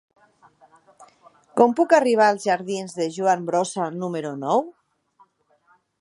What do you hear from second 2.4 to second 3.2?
jardins de